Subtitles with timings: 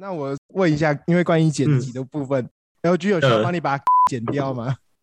[0.00, 2.48] 那我问一下，因为关于剪辑的部分、
[2.82, 4.76] 嗯、，LG 有需要帮你把它 剪掉吗？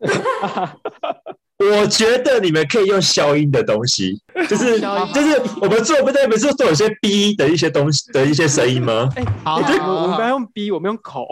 [1.58, 4.80] 我觉得你们可以用消音的东西，就是
[5.12, 9.10] 就是我们做不对，不是做有些 B 的一些东西的一些声音吗？
[9.16, 11.26] 哎、欸，好，我我们不要用 B，我们用口。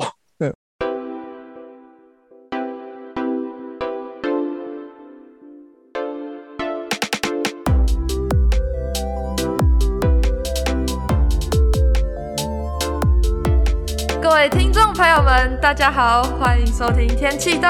[14.95, 17.68] 朋友们，大家好，欢迎收听《天气豆》。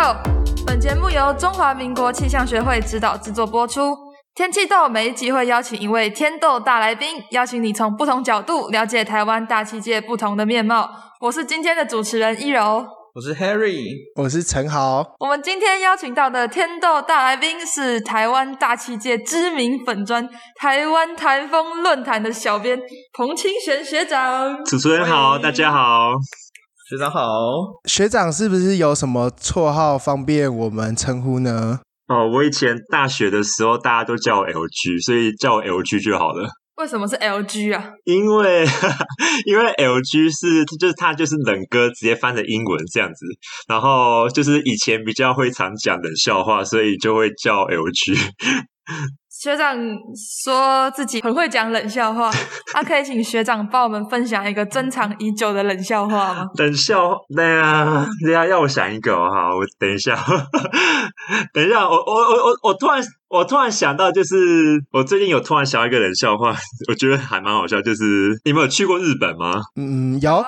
[0.66, 3.80] 本节目由中华民国气象学会指导制作播出。
[4.34, 10.90] 《天气豆》每一集会邀请一位天豆大来宾，邀请你从不同角度了解台湾大气界不同的面貌。
[11.18, 12.84] 我是今天的主持人一柔，
[13.14, 13.86] 我是 Harry，
[14.16, 15.02] 我是陈豪。
[15.18, 20.28] 我们今天邀请到的天豆大来宾是台湾大气界知名粉专
[20.60, 22.78] “台湾台风论坛”的小编
[23.14, 24.62] 彭清玄学长。
[24.66, 26.12] 主持人好，大家好。
[26.86, 27.28] 学长好，
[27.86, 31.80] 学长是不是有什么绰号方便我们称呼呢？
[32.08, 36.46] 哦，我以前大学的时候大家都叫我 LG，所以叫我 LG 就好了。
[36.76, 37.92] 为什么是 LG 啊？
[38.04, 38.66] 因为
[39.46, 43.24] 因为 LG 是就是它就是冷歌直接翻成英文这样子，
[43.66, 48.18] 然后就是以前比较会常讲冷笑话，所以就会叫 LG。
[49.44, 49.76] 学长
[50.42, 52.30] 说自己很会讲冷笑话，
[52.72, 56.46] 他、 啊、可以请学长帮我们分享一个珍藏已久的冷笑话吗？
[56.56, 60.16] 冷笑话，对啊，对啊要我想一个哈，我等一下，
[61.52, 64.34] 等一下，我我我我我突然我突然想到，就是
[64.90, 66.54] 我最近有突然想到一个冷笑话，
[66.88, 69.60] 我觉得还蛮好笑，就是你们有去过日本吗？
[69.76, 70.42] 嗯，有。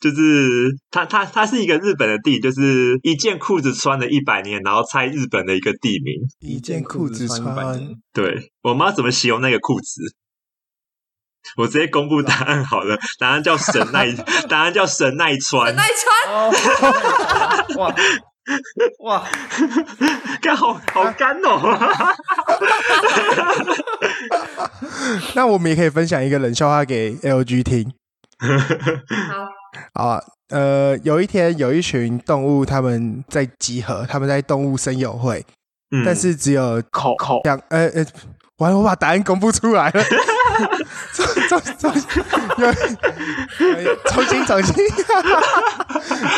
[0.00, 6.14] 就是它它它是一个日本的地，就是一件裤子穿了一百年，然后猜日本的一个地名。
[6.40, 10.02] 一件裤子穿一百年，对，我妈怎么形容那个裤子？
[11.56, 14.10] 我直接公布答案好了，答案叫神奈，
[14.48, 15.66] 答案叫神奈川。
[15.66, 17.94] 神奈川，哇
[19.04, 19.28] 哇，
[20.40, 21.78] 干好好干哦。
[25.34, 27.92] 那我们也可以分享一个冷笑话给 LG 听。
[28.40, 29.59] 好。
[29.94, 35.44] 好啊，呃，有一天有一群动物他们在集合，他们在动物森友会，
[35.90, 38.04] 嗯、但是只有口口两，呃呃，
[38.58, 40.04] 完了，我把答案公布出来了，
[41.14, 41.92] 重重重，
[43.82, 44.74] 有重新重新，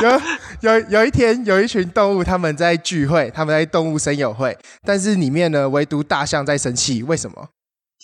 [0.03, 0.21] 有
[0.61, 4.57] 有有一天有一群动物他们在聚会，他们在动物森友会，
[4.87, 7.49] 但是里面呢唯独大象在生气，为什么？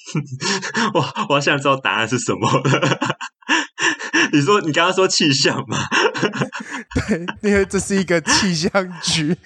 [0.95, 2.62] 我我想知道答案是什么了。
[4.33, 5.78] 你说你刚刚说气象吗？
[7.09, 8.71] 对，因为这是一个气象
[9.03, 9.37] 局。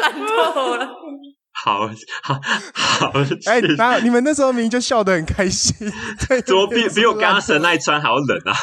[0.00, 0.88] 烂透了。
[1.62, 1.86] 好
[2.22, 2.40] 好
[2.72, 3.12] 好，
[3.44, 5.74] 哎，那、欸、你们那时候明明就笑得很开心，
[6.46, 8.56] 怎么比比我刚刚神奈川还要冷啊？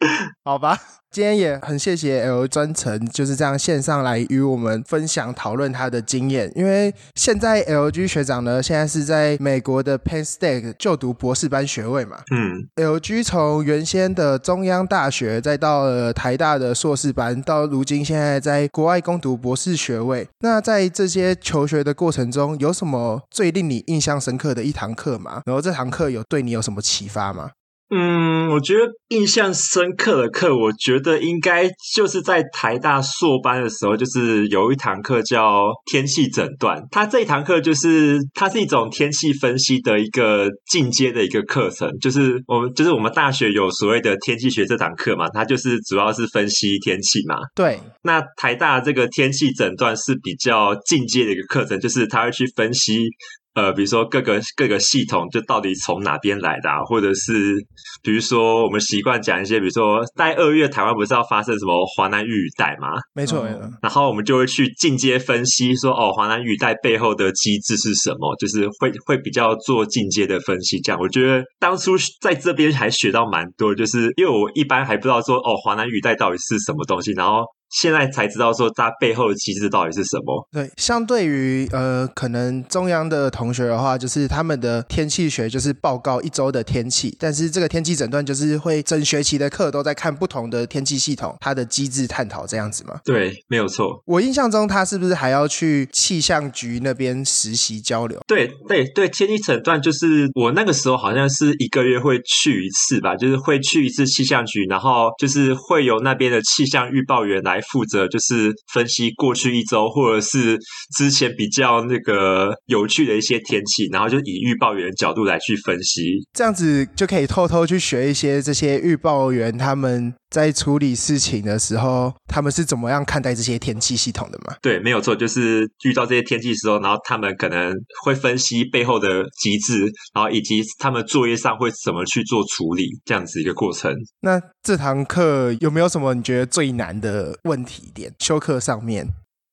[0.44, 0.78] 好吧。
[1.10, 12.18] 今天也很谢谢 L 专程就是这样线上来与我们分享讨论他的经验，因为现在 LG 学长呢，现在是在美国的 Penn State 就读博士班学位嘛。
[12.32, 20.28] 嗯，LG 从原先的中央大学，再到了台大的硕士班，到如今现在在国外攻读博士学位。
[20.38, 25.42] 那在这些求学的过程中，有什么最令你印象深刻的一堂课吗？
[25.44, 27.50] 然后这堂课有对你有什么启发吗？
[27.92, 36.80] 嗯，我觉得印象深刻的课，我觉得应该就是在台大硕班的时候，就是有一堂课叫天气诊断。
[36.92, 47.36] 它这一堂课就是它是一种天气分析的一个进阶的一个课程，就是我们就是我们大学有所谓的天气学这堂课嘛，它就是主要是分析天气嘛。
[47.56, 53.08] 对，那台大这个天气诊断是比较进阶的一个课程，就是它会去分析。
[53.54, 57.56] 呃，比如说各个各个系统就到底从哪边来的啊，或者是
[58.02, 62.88] 比如说我们习惯讲一些，比如说在二月台湾不是要发生什么华南雨雨带吗？
[63.12, 63.60] 没错，没错。
[63.82, 68.36] 然后我们就会去进阶分析说，哦，华南雨带背后的机制是什么？
[68.36, 70.80] 就是会会比较做进阶的分析。
[70.80, 77.44] 这样，我觉得当初在这边还学到蛮多，就是因为我一般还不知道说，哦，华南雨带到底是什么东西，然后。
[77.70, 80.48] 现在才知道说它背后的机制到底是什么？
[80.52, 93.00] 对，相对于呃，可能中央的同学的话，就是他们的天气学就是报告一周的天气，但是这个天气诊断就是会整学期的课都在看不同的天气系统，它的机制探讨这样子吗？
[93.04, 94.02] 对，没有错。
[94.04, 98.20] 我印象中他是不是还要去气象局那边实习交流？
[98.26, 107.59] 对对对，天气诊断就是我那个时候好像是一个月会去一次吧，就是会去一次气象局，然后就是会由那边的气象预报员来。
[107.60, 110.58] 负责，就是分析过去一周或者是
[110.96, 116.02] 之前比较那个有趣的一些天气，然后就以预报员角度来去分析，
[116.32, 124.54] 这样子就可以偷偷去学一些这些预报员他们在处理事情的时候，他们是怎么样看待这些天气系统的吗？
[124.62, 127.74] 对，没有错，就是遇到这些天气的时候，然后他们可能
[128.04, 133.92] 会分析背后的机制，然后以及他们作业上会怎么去做处理，这样子一个过程。
[134.20, 138.14] 那这堂课有没有什么你觉得最难的问题点？
[138.20, 139.08] 修课上面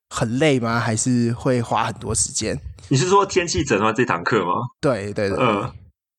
[0.10, 0.80] 很累吗？
[0.80, 2.60] 还是会花很多时间？
[2.90, 4.52] 你是说天气诊断这堂课吗？
[4.80, 5.72] 对对对，嗯。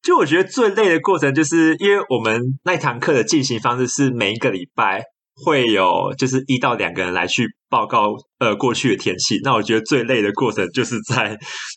[0.03, 5.03] 就我觉得最累的过程，就是因为我们那堂课的进行方式是每一个礼拜
[5.45, 7.58] 会有，就是一到两个人来去。
[7.69, 11.37] 报告呃过去的天气，那我觉得最累的过程就是在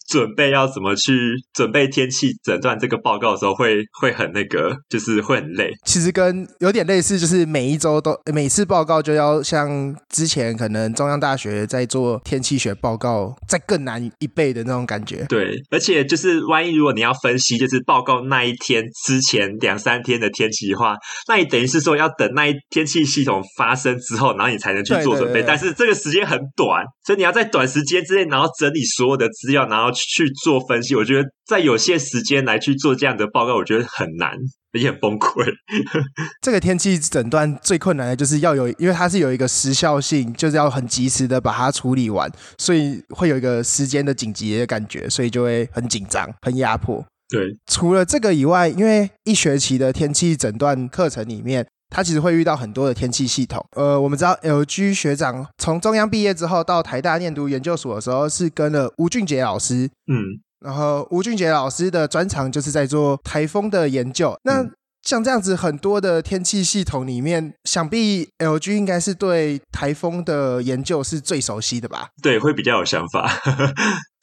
[0.09, 1.13] 准备要怎么去
[1.53, 5.71] 准备天气诊断这个报告的时候会，会会很那个，就是会很累。
[5.85, 15.25] 其实跟有点类似，就是每一周都每次报告就要像之前可能中央大学在做天气学报告，再更难一倍的那种感觉。
[15.29, 20.95] 对，而且就是万一如果你要分析，就是报告那一天之前两三天的天气的话，
[21.27, 25.41] 那你等于是说要等那一天气系统发生之后，然后你才能去做准备。
[25.41, 30.95] 对对对对，但是这个时间很短，所以你要在短时间之内，然后整理所有的资料，然后去做分析。
[30.95, 34.37] 我觉得在有限时间来去做这样的报告，我觉得很难，
[34.73, 35.43] 也很崩溃。
[36.39, 47.03] 这个天气诊断最困难的就是要有，因为它是有一个时效性，就是要很及时的把它处理完，所以会有一个时间的紧急的感觉，所以就会很紧张、很压迫。
[47.27, 51.65] 对，除了这个以外，因为一学期的天气诊断课程里面。
[51.91, 53.63] 他其实会遇到很多的天气系统。
[53.75, 59.89] 呃，我们知道 LG 学长从中央毕业之后到台大念读研究所的时候，是跟了吴俊杰老师。
[60.11, 64.35] 嗯，然后吴俊杰老师的专长就是在做台风的研究。
[64.43, 64.65] 那
[65.03, 72.09] 像这样子很多的天气系统里面，想必 LG 应该是对台风的研究是最熟悉的吧？
[72.21, 73.27] 对，会比较有想法。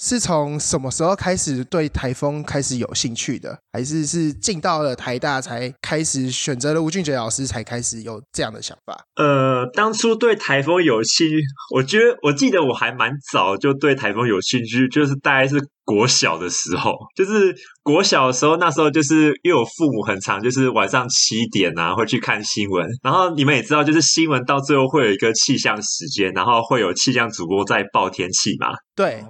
[0.01, 3.59] 是从什么时候开始对台风开始有兴趣的？
[3.73, 8.97] 还是是进到了台大才开始选择了吴俊杰老师才开始有这样的想法？
[9.17, 11.37] 呃，当初对台风有兴趣，
[11.75, 28.69] 我觉得我记得我还蛮早就对台风有兴趣，就是大概是国小的时候，就是国小的时候，那时候就是因为我父母很常就是晚上七点啊会去看新闻，然后你们也知道，就是新闻到最后会有一个气象时间，然后会有气象主播在报天气嘛。
[28.95, 29.25] 对。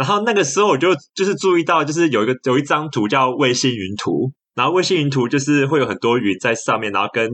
[0.00, 7.28] 然后那个时候我就就是注意到，就是有一个有一张图叫卫星云图，然后卫星云图就是会有很多云在上面，然后跟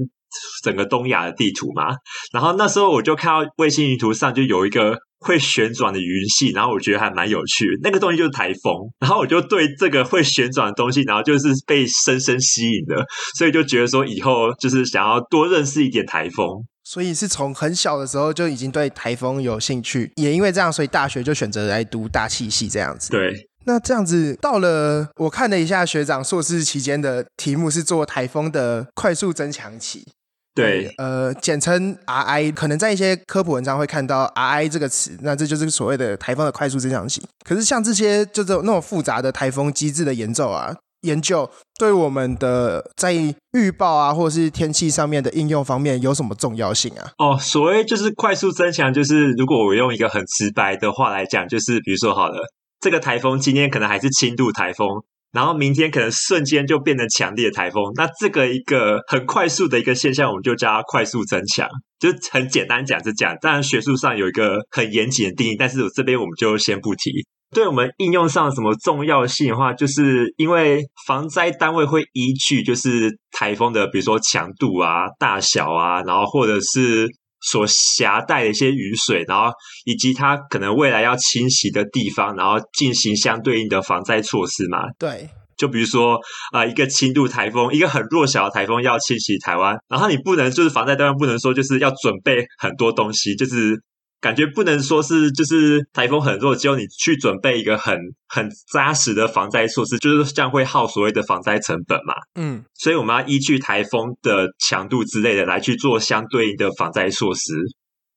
[0.65, 1.95] 整个东亚的地图嘛。
[2.33, 8.75] 然后那时候我就看到卫星云图上就有一个会旋转的云系，然后我觉得还蛮有趣，那个东西就是台风。
[8.99, 13.07] 然后我就对这个会旋转的东西，然后就是被深深吸引了，
[13.39, 16.65] 所以就觉得说以后就是想要多认识一点台风。
[16.87, 23.11] 所以是从很小的时候就已经对台风有兴趣，也因为这样，所以大学就选择来读大气系这样子。
[23.11, 30.07] 对，那这样子到了，我看了一下学长硕士期间的题目是做台风的快速增强期，
[30.55, 37.21] 对，呃，简称 RI，可能在一些科普文章会看到 RI 这个词，那这就是所谓的台风的快速增强期。
[37.45, 40.77] 可是像这些就是那种复杂的台风机制的研究啊。
[41.03, 41.49] 研究
[41.79, 43.13] 对我们的在
[43.53, 47.13] 预报啊，或者是天气上面的应用方面有什么重要性啊？
[47.19, 52.41] 哦，所谓就是快速增强，就是如果我用一个很直白的话来讲，就是比如说好了，
[52.81, 54.89] 这个台风今天可能还是轻度台风，
[55.33, 61.69] 然后明天可能瞬间就变成强烈的台风，那这个一个很快速的一个现象，我们就叫它快速增强，
[61.99, 67.11] 就很简单讲是讲，当然学术上有一个很严谨的定义，但是我这边我们就先不提。
[67.53, 77.09] 对我们应用上什么重要性的话，就是因为防灾单位会依据就是台风的，比如说强度啊、大小啊，然后或者是
[77.41, 79.51] 所携带的一些雨水，然后
[79.85, 84.81] 以及它可能未来要侵袭的地方，然后进行相对应的防灾措施嘛。
[84.99, 86.17] 对，就比如说
[86.53, 93.81] 啊、呃，一个轻度台风，一个很弱小的台风要侵袭台湾，然后你不能就是防灾单位不能说就是要准备很多东西，就是。
[94.21, 97.97] 感觉不能说是就是台风很弱，只有你去准备一个很
[98.27, 102.15] 很扎实的防灾措施，就是这样会耗所谓的防灾成本嘛。
[102.35, 107.41] 嗯，所以我们要依据台风的强度之类的来去做相对应的防灾措施。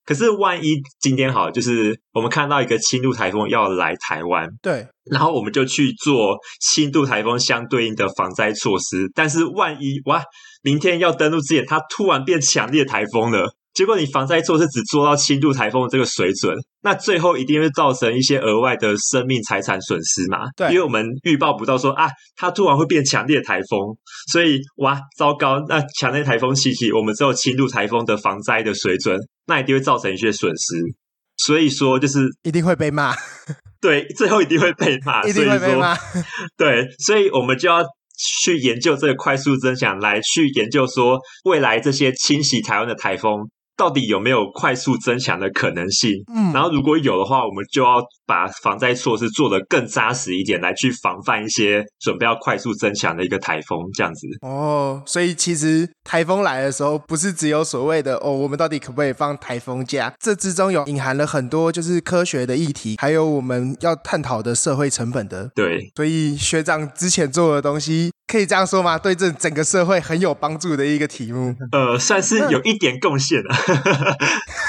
[0.06, 9.08] 可是万一今天好，就是我们看到一个轻度台风要来台湾，对，然后我们就去做轻度台风相对应的防灾措施。
[9.14, 10.22] 但是万一哇，
[10.62, 13.54] 明天要登陆之前，它突然变强烈台风了。
[13.72, 20.38] 结果你防灾措施只做到轻度台风的这个水准，那最后一定会造成一些额外的生命财产损失嘛？
[20.56, 23.96] 对，因为我们预报不到说啊，它突然会变强烈台风，
[24.32, 25.64] 所以哇，糟糕！
[25.68, 30.74] 那强烈台风袭击，我们只有轻度台风的防灾的水准，那一定会造成一些损失。
[31.36, 33.14] 所以说，就是一定会被骂。
[33.80, 35.96] 对，最后一定会被骂， 一定会被骂。
[36.56, 37.84] 对，所以我们就要。
[38.44, 43.48] 去研究这个快速增强，来去研究说未来这些侵袭台湾的台风。
[43.80, 46.12] 到底有没有快速增强的可能性？
[46.34, 47.96] 嗯，然后如果有的话，我们就要
[48.26, 54.26] 把防灾措施做得更扎实一点，来去防范一些准备要快速增强的一个台风这样子。
[54.42, 60.12] 哦，所以其实台风来的时候，不是只有所谓的哦，我们到底可不可以放台风假？
[60.20, 65.50] 这之中有隐含了很多就是科学的议题，还有我们要探讨的社会成本的。
[65.54, 68.96] 对，所以学长之前做的东西，可以这样说吗？
[68.96, 71.52] 对这整个社会很有帮助的一个题目。
[71.72, 73.54] 呃，算是有一点贡献了。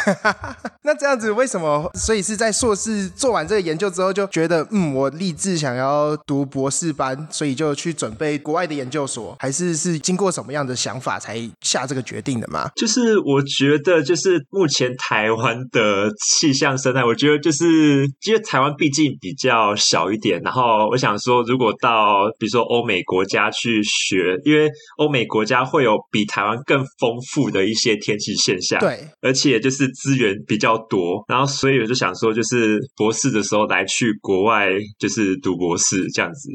[0.84, 1.91] 那这样子为什么？
[1.94, 12.72] 所以是在硕士做完这个研究之后，就觉得嗯，我立志想要读博士班，所以就去准备国外的研究所，还是是经过什么样的想法才下这个决定的吗？
[12.75, 28.79] 就是我觉得，就是目前台湾的气象生态，我觉得就是因为台湾毕竟比较小一点，然后我想说，如果到比如说欧美国家去学，因为欧美国家会有比台湾更丰富的一些天气现象。
[28.79, 29.00] 对。
[29.22, 36.50] 而且就是资源比较多，然后所以我就想说，就是博士的时候来去国外，就是读博士这样子。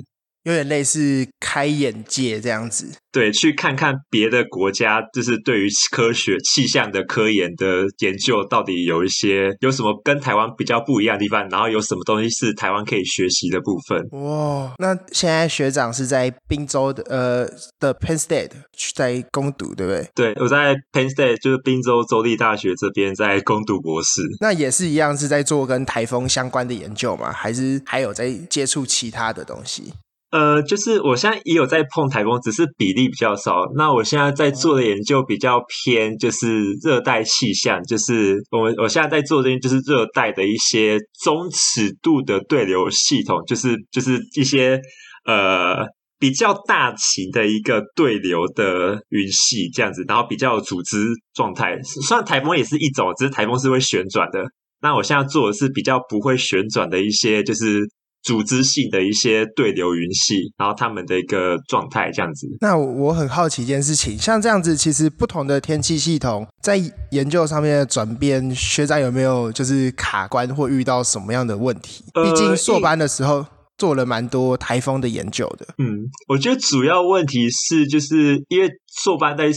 [0.46, 14.00] 有点类似开眼界这样子，对，去看看别的国家，就是对于科学气象的科研的研究，到底有一些有什么跟台湾比较不一样的地方，然后有什么东西是台湾可以学习的部分。
[14.22, 17.48] 哇，那现在学长是在宾州的呃
[17.80, 18.52] 的 Penn State
[18.94, 20.08] 在攻读，对不对？
[20.14, 24.22] 对，我在 Penn State 就是宾州州立大学这边在攻读博士。
[24.40, 27.32] 那也是一样是在做跟台风相关的研究吗？
[27.32, 29.92] 还是还有在接触其他的东西？
[30.36, 33.54] 呃，就是我现在也有在碰台风，只是比例比较少。
[33.74, 44.78] 那我现在在做的研究比较偏，就是热带气象，就是我们我现在在做的就是热带的一些中尺度的对流系统，就是就是一些
[45.24, 45.86] 呃
[46.18, 50.98] 比较大型的一个对流的云系这样子，然后比较有组织
[51.32, 51.80] 状态。
[51.82, 54.44] 虽然台风也是一种，只是台风是会旋转的。
[54.82, 57.88] 那我现在做的是比较不会旋转的一些，就是。
[58.26, 62.48] 组织性的一些对流云系，然后他们的一个状态这样子。
[62.60, 66.76] 那我很好奇一件事情，像这样子，其实不同的天气系统在
[67.12, 72.04] 研究上面的转变，学长有没有就是卡关或遇到什么样的问题？
[72.12, 73.46] 毕竟硕班的时候。
[73.78, 75.66] 做了蛮多台风的研究的。
[75.76, 78.70] 嗯，我觉得主要问题是，就是因为
[79.02, 79.50] 硕班在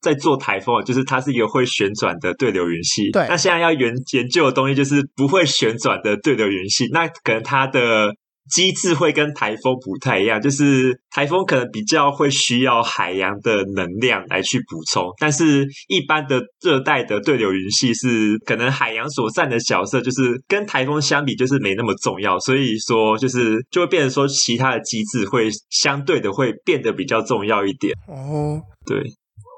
[0.00, 3.10] 在做台风，就是它是一个会旋转的对流云系。
[3.10, 8.14] 对，那现在要研研究的东西就是不会旋转的对流云系，那可能它的。
[8.50, 27.94] 机制会跟台风不太一样，就是台风可能比较会需要海洋的能量来去补充，但是一般的热带的对流云系是可能海洋所占的角色就是跟台风相比就是没那么重要，所以说就是就会变成说其他的机制会相对的会变得比较重要一点。
[28.08, 29.02] 哦，对。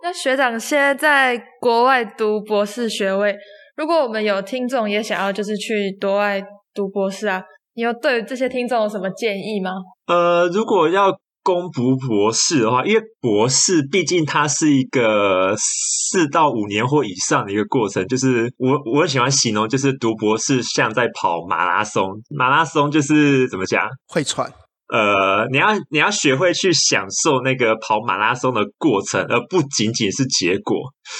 [0.03, 3.35] 那学长现在在国外读博士学位，
[3.77, 6.43] 如果我们有听众也想要就是去国外
[6.75, 7.43] 读博士啊。
[7.75, 9.71] 你有对这些听众有什么建议吗？
[10.07, 11.13] 呃，如果要
[11.43, 22.13] 攻读博士的话，因为博士毕竟它是一个四到五年或以上的一个过程，就是我我很喜欢形容，就是读博士像在跑马拉松。
[22.31, 23.87] 马拉松就是怎么讲？
[24.09, 24.51] 会喘。
[24.93, 30.77] 呃，你要你要学会去享受那个跑马拉松的过程，而不仅仅是结果。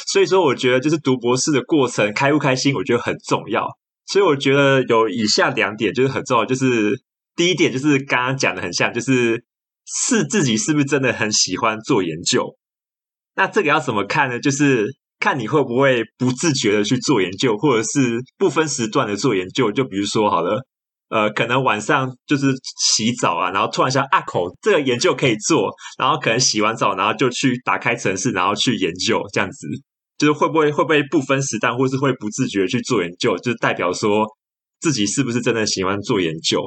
[0.07, 3.67] 所以说，我觉得就是读博士的过程开不开心，我觉得很重要。
[4.07, 6.93] 所以我觉得有以下两点就是很重要，就是
[7.35, 9.45] 第一点就是刚刚讲的很像，就是
[9.87, 12.57] 是自己是不是真的很喜欢做研究。
[13.37, 14.39] 那这个要怎么看呢？
[14.39, 14.87] 就是
[15.19, 19.73] 看你会不会不自觉的去做研究，或者是不分时段的做研究。
[19.73, 20.65] 就比如说好了，
[21.09, 22.47] 呃，可能晚上就是
[22.79, 29.67] 洗澡啊，然后突然想啊，口这个研究可以做，然后可能洗完澡，然后就去打开程式，然后去研究这样子。
[30.19, 34.25] 就是会不会会不会不分时段，或是会不自觉去做研究，就是代表说
[34.81, 36.63] 自己是不是真的喜欢做研究？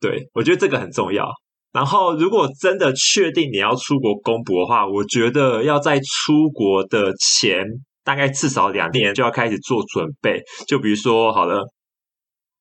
[0.00, 1.26] 对，我觉得这个很重要。
[1.70, 7.62] 然后，如果真的确定你要出国攻博的话，我觉得要在出国的前
[8.02, 10.40] 大概至少两年就要开始做准备。
[10.66, 11.62] 就比如说，好了，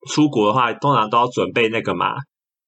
[0.09, 2.15] 出国的话，通常都要准备那个嘛，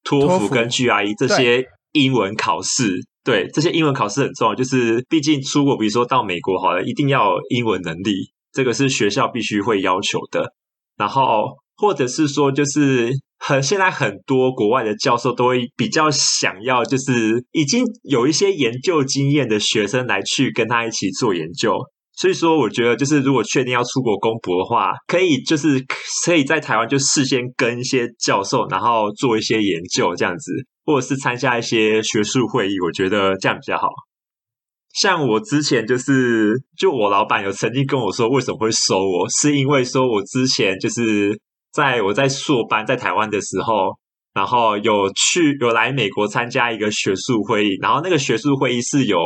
[0.02, 3.00] 托福跟 GRE 这些英文考试。
[3.22, 8.32] 对，这些英文考试很重要，就是毕竟出国，比如说到美国好了，一定要英文能力。
[8.52, 10.54] 这个是学校必须会要求的。
[10.96, 21.78] 然后或者是说，就是很现在很多国外的教授都会比较想要，就是已经有一些研究经验的学生来去跟他一起做研究。
[22.12, 25.82] 所以说，我觉得就是如果确定要出国攻博的话，可以就是
[26.24, 30.52] 可以在台湾就事先跟一些教授，然后做一些研究这样子，
[30.90, 33.88] 或者是参加一些学术会议，我觉得这样比较好。
[34.92, 41.38] 像我之前就是，就我老板有曾经跟我说，为什么会收我，是因为说我之前就是
[41.72, 43.96] 在我在硕班在台湾的时候，
[44.34, 49.16] 然后有去有来美国参加一个学术会议，然后那个学术会议是有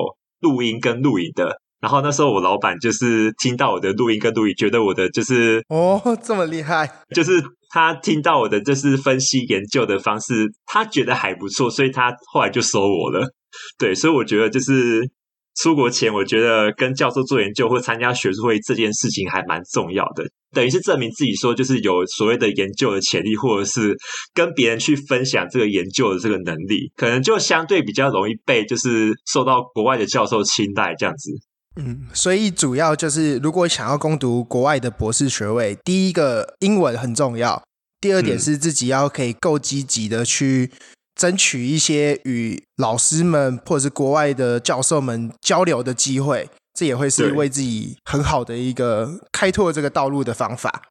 [0.41, 1.59] 录音跟录影的。
[1.81, 7.43] 然后那时候我老板就是听到我的录音跟录影，觉得我的就是哦这么厉害，就是
[7.75, 13.29] 他听到我的就是分析研究的方式，他觉得还不错，所以他后来就收我了。
[13.77, 15.11] 对，所以我觉得就是
[15.57, 23.97] 出国前，我觉得跟教授做研究或参加学术会这件事情还蛮重要的，等于是证明自己说就是有所谓的研究的潜力，或者是
[24.33, 31.33] 跟别人去分享这个研究的这个能力，可能就相对比较容易被就是受到国外的教授青睐这样子。
[31.77, 37.63] 嗯，所以主要就是，如果想要攻读国外的博士学位，第一个英文很重要，
[38.01, 40.71] 第二点是自己要可以够积极的去
[41.17, 50.83] 争取一些与老师们或者是国外的教授们交流的机会，这也会是为自己很好的一个开拓这个道路的方法。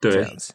[0.00, 0.52] 对，这样子。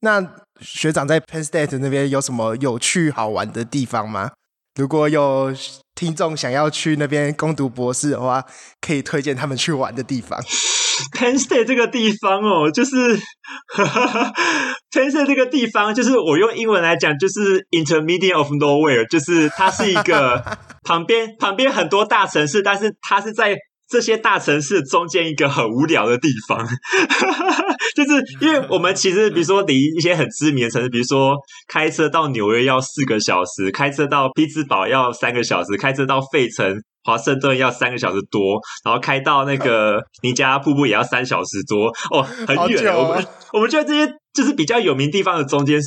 [0.00, 4.32] 那学长在 Penn State 那边有什么有趣好玩的地方吗？
[4.74, 5.54] 如果有
[5.94, 8.44] 听众想要去那边攻读博士的话，
[8.80, 10.40] 可以推荐他们去玩的地方。
[11.12, 13.16] Penn State 这个地方哦，就是
[14.92, 20.42] Penn State 这个地方，就是我用英文来讲，就是 Intermediate of Nowhere，就是它是一个
[20.84, 23.56] 旁边旁边很多大城市，但是它是在。
[23.88, 26.66] 这些大城市中间一个很无聊的地方，
[27.94, 31.36] 就是因为我们其实，比如说离一些很知名的城市，比如说
[31.68, 36.74] 开车到纽约要四个小时，开车到匹兹堡要三个小时，开车到费城、
[37.04, 42.88] 华盛顿要三个小时多，然后开到那个尼加拉瀑布也要三小时多，哦，很远。
[42.96, 45.78] 哦、我们我们觉得这些就是比较有名地方的中间，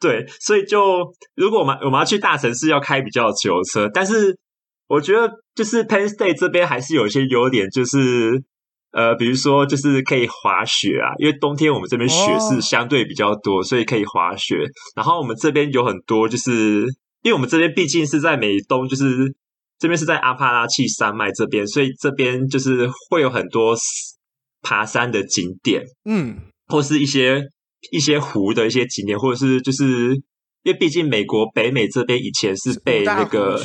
[0.00, 4.34] 对，所以就如果我们我们要去大城市，要开比较久的车，但是。
[4.86, 8.42] 我觉得就是 Penn State 这边还是有一些优点，就是
[8.92, 14.56] 呃，比如说就是可以滑雪啊，因为冬天我们这边雪是相对比较多，所以可以滑雪。
[14.94, 16.82] 然后我们这边有很多，就是
[17.22, 19.34] 因为我们这边毕竟是在美东，就是
[19.78, 23.74] 这边是在阿帕拉契山脉这边，所以这边就是会有很多
[24.60, 27.42] 爬山的景点，嗯，或是一些
[27.90, 30.14] 一些湖的一些景点，或者是就是
[30.62, 33.58] 因为毕竟美国北美这边以前是被那个。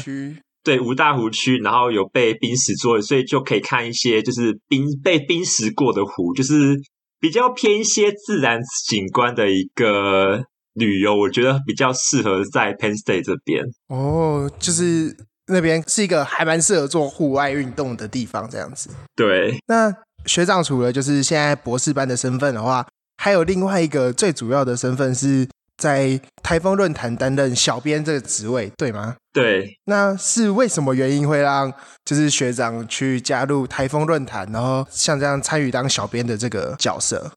[0.61, 6.77] 对，五大湖区，然后有被冰石做的，所以就可以看一些就是冰被冰石过的湖，就是
[7.19, 10.43] 比较偏一些自然景观的一个
[10.73, 13.63] 旅游，我觉得比较适合在 Penn State 这边。
[13.87, 15.15] 哦，就是
[15.47, 18.89] 那边是一个还蛮适合做户外运动的地方，这样子。
[19.15, 19.93] 对，那
[20.25, 22.85] 学长除了就是现在博士班的身份的话，
[23.17, 25.47] 还有另外一个最主要的身份是。
[25.79, 29.15] 在台风论坛担任小编这个职位，对吗？
[29.33, 31.71] 对，那是为什么原因会让
[32.03, 37.31] 就是学长去加入台风论坛，然后像这样参与当小编的这个角色？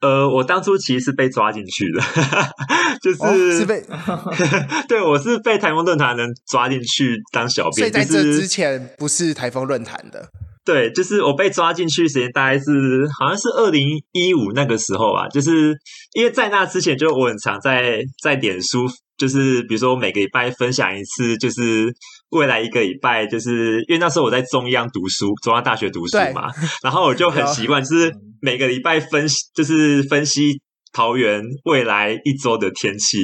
[0.00, 2.02] 呃，我当初其实是被抓进去的，
[3.02, 3.84] 就是、哦、是被
[4.88, 10.28] 对，我是被台风论坛人抓进去当小编，所以在这之前不是台风论坛的。
[10.64, 12.62] 对，就是我被抓进去时间大概是
[13.18, 15.76] 好像是二零一五那个时候吧，就是
[16.14, 18.86] 因为在那之前，就我很常在在脸书，
[19.18, 21.92] 就是比如说我每个礼拜分享一次，就是
[22.30, 26.48] 未来一个礼拜，就是因为那时候我在中央读书，中央大学读书嘛，
[26.82, 30.62] 然后我就很习惯，就是每个礼拜分析，就是分析
[30.94, 33.18] 桃园未来一周的天气，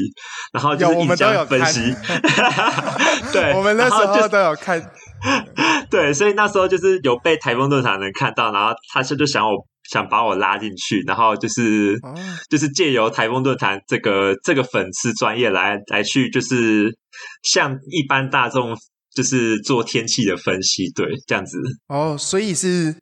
[0.53, 1.81] 然后就是一直这样分析，
[3.33, 4.93] 对，我们那时候都有看。
[5.91, 12.15] 对，所以那时候就是有被台风论坛的人看到，然后他就就想我想把我拉进去，然后就是、哦、
[12.49, 16.97] 就是借由台风论坛这个这个粉丝专业来来去，就是
[17.43, 18.77] 向一般大众
[19.15, 21.59] 就是做天气的分析，对，这样子。
[21.89, 22.95] 哦，所以是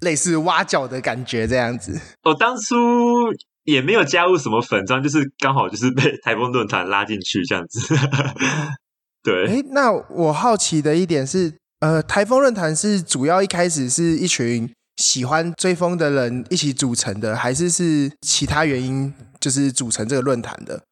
[0.00, 2.00] 类似挖角的感觉这样子。
[2.22, 2.76] 我当初
[3.64, 7.94] 也没有加入什么粉专，就是刚好就是被台风论坛拉进去这样子。
[9.22, 20.82] 对，哎，那我好奇的一点是，呃，台风论坛是主要一开始是一群喜欢追风的人一起组成的，还是是其他原因就是组成这个论坛的？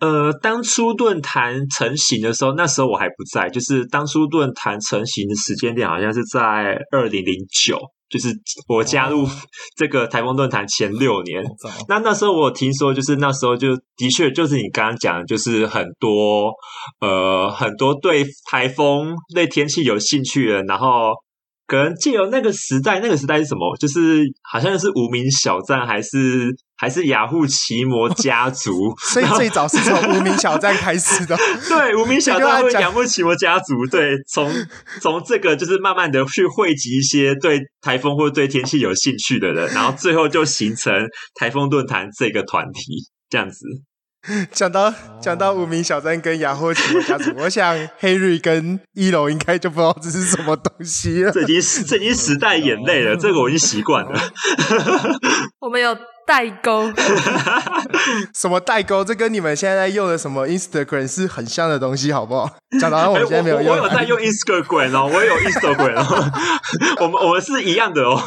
[0.00, 7.76] 呃，当初论坛成型的时候，那时候我还不在，就是当初论坛成型的时间点好像是在二零零九，
[8.10, 8.28] 就是
[8.68, 9.26] 我加入
[9.76, 16.52] 这个台风论坛前六年，哦、那那时候我听说，就是那时候就的确就是你刚刚讲，就是很多
[17.00, 21.12] 呃很多对台风对天气有兴趣的，然后。
[21.68, 23.76] 可能借由那个时代，那个时代是什么？
[23.76, 28.72] 就是好像是无名小站，还是还是雅虎奇摩家族？
[29.12, 31.36] 所以最早是从无名小站开始的。
[31.68, 34.50] 对，无名小站或雅虎奇摩家族，对，从
[35.02, 40.92] 从这个就是慢慢的去汇集一些对台风或对天气有兴趣的人，然后最后就形成
[41.34, 43.58] 台风论坛这个团体，这样子。
[44.52, 51.32] 讲到讲到无名小站跟雅虎奇摩家族，我想 Harry 跟一楼应该就不知道这是什么东西了。
[51.32, 54.20] 这已经是这已经时代眼泪了， 这个我已经习惯了。
[55.60, 56.92] 我们有代沟，
[58.34, 59.02] 什么代沟？
[59.04, 62.50] 这跟你们现在在用的什么 Instagram 是很像的东西，好不好？
[62.80, 66.32] 讲到我们现在没有用，欸、我，我有在用 Instagram 哦，我也有 Instagram 哦，
[67.00, 68.22] 我们我们是一样的哦。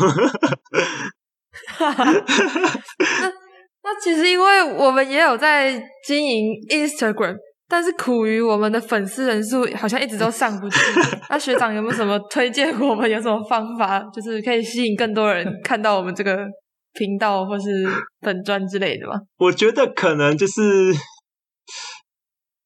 [3.84, 5.72] 那其实，因为我们也有在
[6.06, 7.36] 经营 Instagram，
[7.68, 10.78] 但是苦于我们的粉丝人数好像一直都上不去。
[11.30, 12.72] 那学长有没有什么推荐？
[12.80, 16.46] 我们有什么方法，就是可以吸引更多人看到我们这个
[16.94, 17.88] 频道或是
[18.22, 19.14] 粉专之类的吗？
[19.40, 20.62] 我觉得可能就是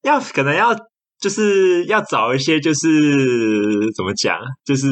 [0.02, 0.76] 要，可能要，
[1.20, 2.90] 就是要找一些，就是
[3.96, 4.88] 怎么讲，就是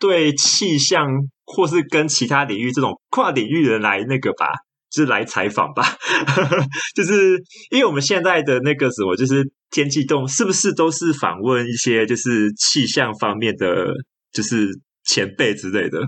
[0.00, 1.06] 对气象
[1.44, 4.48] 或是跟其他领域这种跨领域的人来那个吧。
[4.92, 5.82] 就是来采访吧，
[6.94, 13.86] 就是因为我们现在的那个什么，就是天气动，是不是都是访问一些就是气象方面的，
[14.32, 14.68] 就是
[15.04, 15.98] 前辈之类的？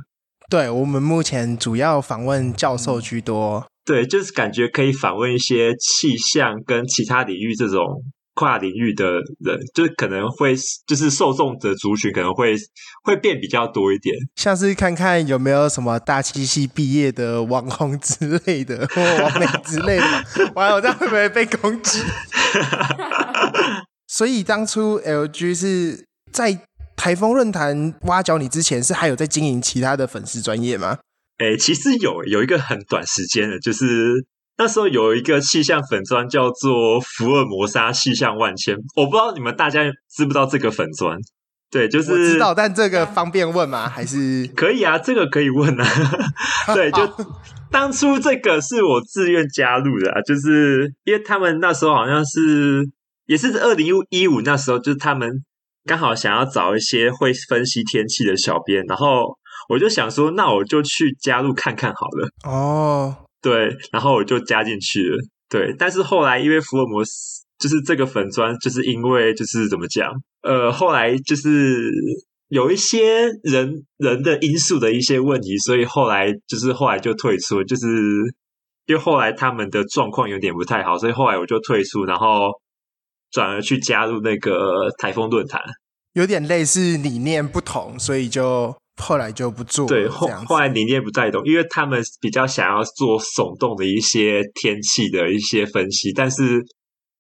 [0.50, 3.66] 对，我们目前主要访问教授居多。
[3.86, 7.80] 对，就是感觉可以访问一些气象跟其他领域这种。
[8.34, 9.04] 跨领域的
[9.38, 10.54] 人，就可能会
[10.86, 12.56] 就是受众的族群可能会
[13.04, 20.50] 会变比较多一点，像是看看有没有什么大七系毕业的网红之类的，或网美之类的。
[20.54, 22.00] 完了，我这样会不会被攻击？
[24.08, 26.60] 所以当初 LG 是在
[26.96, 30.98] 台风论坛挖角你之前，是还有在经营其他的粉丝专业吗？
[31.38, 34.26] 诶、欸，其实有有一个很短时间的，就是。
[34.56, 41.18] 那时候有一个气象粉砖叫做福尔摩沙气象万千，我不知道你们大家知不知道这个粉砖？
[41.70, 43.88] 对，就是我知道，但这个方便问吗？
[43.88, 45.84] 还是可以啊，这个可以问啊。
[46.72, 47.00] 对，就
[47.68, 52.88] 当初这个是我自愿加入的啊，就是因为他们那时候好像是
[53.26, 55.28] 也是二零一五那时候，就是他们
[55.84, 59.36] 刚好想要找一些会分析天气的小编，然后
[59.68, 62.28] 我就想说，那我就去加入看看好了。
[62.44, 63.16] 哦。
[63.44, 65.18] 对，然后我就加进去了。
[65.50, 71.92] 对，但是后来因为福尔摩斯就是这个粉专，就是因为就是怎么讲，呃，后来就是
[72.48, 77.86] 有一些人人的因素的一些问题，所以后来就是后来就退出，就是
[78.86, 82.48] 因为后来他们的状况有点不太好，所以后来我就退出，然后
[83.30, 85.60] 转而去加入那个台风论坛，
[86.14, 88.74] 有点类似理念不同，所以就。
[88.96, 96.64] 后来就不做了，对，后后来理念不太懂，因为他们比较想要做耸动的一些天气的一些分析，但是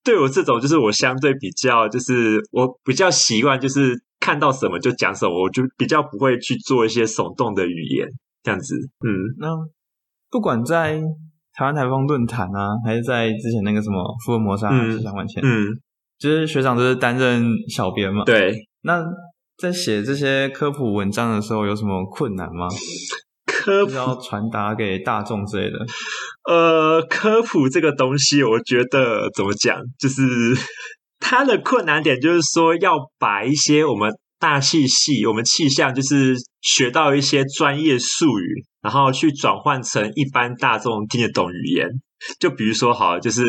[0.04, 8.08] 对我这种就是我相对比较就是我比较习惯就是看到什么就讲什么，我就比较不会去做一些耸动的语言
[8.44, 8.76] 这样子。
[9.04, 9.48] 嗯，那
[10.30, 11.02] 不管在
[11.54, 15.66] 台湾台风论坛啊，还是在之前那个什么福尔摩沙气象万千，嗯，
[16.18, 19.04] 就是学长都是担任小编嘛，对，那。
[19.56, 22.68] 在写这些科普文章的时候，有什么困难吗？
[23.46, 25.78] 科普要传达给大众之类的。
[26.50, 30.22] 呃，科普这个东西，我觉得怎么讲，就是
[31.20, 41.88] 它的困难点，就是说要把一些我们大气系、我们气象，就是学到一些专业术语，然后去转换成一般大众听得懂语言。
[42.38, 43.42] 就比如说，好，就是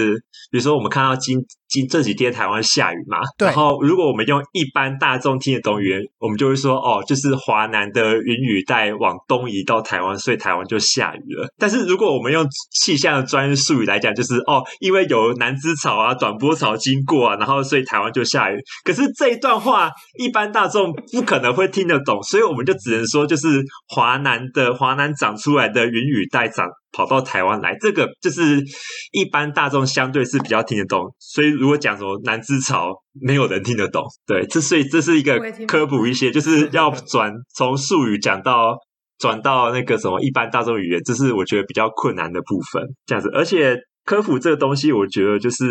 [0.51, 3.47] 比如说，我们看到今今这几天台湾下雨嘛，对。
[3.47, 11.47] 然后，如果我们用一般大众听得懂语言，我们就会说，哦，就是华南的云雨带往东移到台湾，所以台湾就下雨了。
[11.57, 18.57] 但是，如果我们用气象的专业术语来讲，就是哦，因为有南枝草啊、短波槽经过啊，然后所以台湾就下雨。
[18.83, 26.67] 可是这一段话，一般大众不可能会听得懂，所以我们就只能说，就是华南的华南长出来的云雨带长。
[26.95, 28.63] 跑到台湾来，这个就是
[29.11, 34.01] 一般大众相对是比较听得懂，所以如果讲什么南之潮，没有人听得懂。
[34.25, 38.77] 对，这所以这是一个科普一些，就是要转从术语讲到
[39.17, 42.81] 转到那个什么一般大众语言，这是我觉得比较困难的部分。
[43.05, 45.65] 这样子，而且科普这个东西，我觉得就是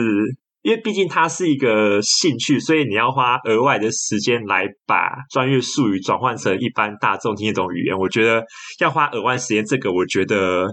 [0.64, 7.94] 因为毕竟它是一个兴趣，所以你要花额外的时间来把专业术语转换成一般大众听得懂语言。
[7.94, 8.42] 我觉得
[8.80, 10.66] 要花额外时间，这个我觉得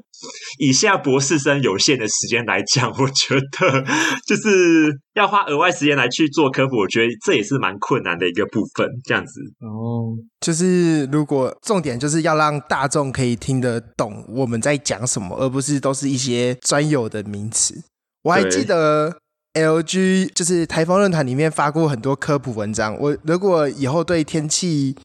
[0.59, 3.85] 以现在博士生有限的时间来讲， 我觉得
[4.25, 8.87] 就是要花额外时间来去做科普，我觉得这也是蛮困难的一个部分。
[9.03, 17.75] 这样子哦，就是如果重点就是要让大众可以听得懂我们在讲什么，而不是都是一些专有的名词。
[18.23, 19.17] 我还记得。
[19.53, 22.97] LG 就是台风论坛里面发过很多科普文章。
[22.99, 24.95] 我如果以后对天气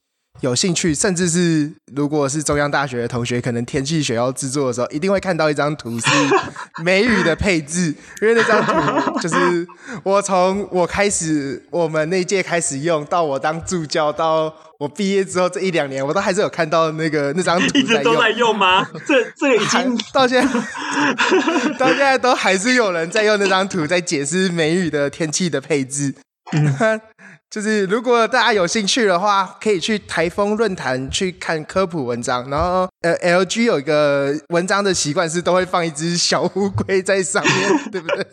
[0.40, 6.06] 有兴趣，甚至是如果是中央大学的同学，可能天气学要制作的时候，一定会看到一张图是
[6.84, 9.66] 梅雨的配置，因为那张图就是
[10.02, 14.54] 我从我开始我们那届开始用到我当助教到。
[14.78, 18.86] 我毕业之后这一两年，我都还是有看到那个那张图，一直都在用吗？
[19.06, 20.52] 这这个已经 到现在，
[21.80, 26.14] 到现在都还是有人在用那张图在解释梅雨的天气的配置。
[26.52, 27.00] 嗯
[27.48, 32.48] 就是如果大家有兴趣的话，可以去台风论坛去看科普文章。
[32.50, 38.24] 然后，呃，LG 有一个文章的习惯是都会放一只小乌龟在上面， 对不对？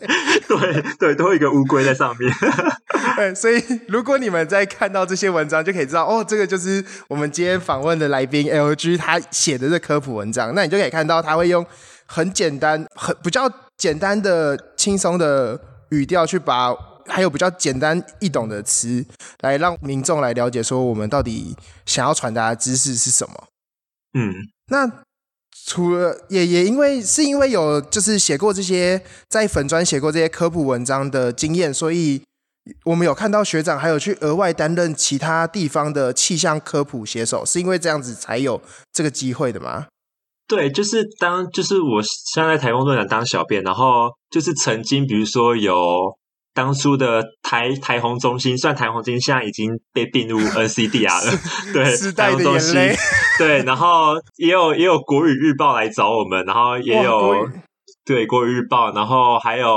[0.48, 2.30] 对对，都会有一个乌龟在上面。
[3.16, 10.52] 对，所以如果你们在看到这些文章，就可以知道哦，这个就是我们今天访问的来宾 LG 他写的这科普文章。
[10.54, 11.64] 那你就可以看到他会用
[12.06, 13.48] 很简单、很比较
[13.78, 15.58] 简单的、轻松的
[15.90, 16.74] 语调去把。
[17.06, 19.04] 还有比较简单易懂的词，
[19.40, 23.44] 来让民众来了解说我们到底想要传达的知识是什么。
[24.18, 24.32] 嗯，
[24.68, 25.04] 那
[25.66, 32.22] 除了也也因为是因为有就是写过这些在粉专写过这些科普文章的经验，所以
[32.84, 38.60] 我们有看到学长还有去额外担任其他地方的气象科普写手，是因为这样子才有
[38.92, 39.86] 这个机会的吗？
[40.46, 46.16] 对，就是当就是我现在在台风论坛当小编，然后就是曾经比如说有。
[46.54, 51.32] 当初的台台红中心，算台红中心，现在已经被并入 NCDR 了。
[51.74, 52.74] 对，台红中心，
[53.38, 57.48] 对，然后也有也有国语日报来找我们，然后也有
[58.06, 59.68] 对国语日报，然后还有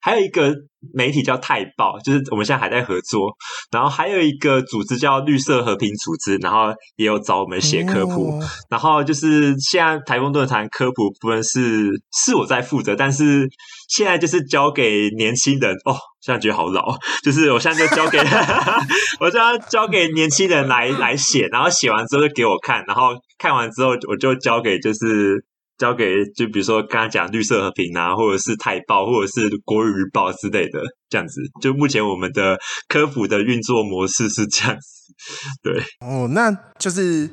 [0.00, 0.54] 还有一个
[0.94, 3.30] 媒体叫泰报，就是我们现在还在合作。
[3.70, 8.30] 然后还有一个组织叫绿色和平组织，然后也有找我们写科普。
[8.30, 11.90] 哦、然后就是现在台风论坛科普部分是
[12.24, 13.48] 是我在负责，但是
[13.88, 15.96] 现在就是交给年轻人哦。
[16.20, 18.18] 现在觉得好老，就是我现在就交给，
[19.20, 25.42] 我就要交给年轻人来来写，然后写完之后就给我看，然后看完之后我就交给就是
[25.78, 31.40] 交给就比如说刚刚讲绿色和平啊，或者是台报，或者是国语日报之类的这样子。
[31.62, 35.14] 就目前我们的科普的运作模式是这样子，
[35.62, 35.82] 对。
[36.06, 37.30] 哦，那就是。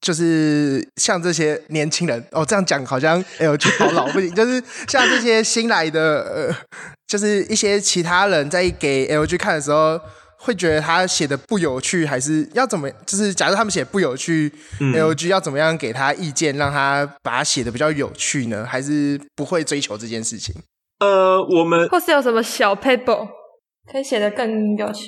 [0.00, 4.30] 就是像这些年轻人哦，这样讲好像 LG 好老不行。
[4.32, 6.56] 就是像这些新来的，呃，
[7.08, 10.00] 就是一些其他人在给 LG 看的时候，
[10.46, 12.88] 会觉得他写的不有趣，还是要怎么？
[13.04, 18.64] 就是假如他们写不有趣，嗯，LG 要怎么样给他意见，让他把它写的比较有趣呢？
[18.64, 20.54] 还是不会追求这件事情？
[21.00, 23.28] 呃，我们或是有什么小 paper
[23.90, 25.06] 可以写的更有趣？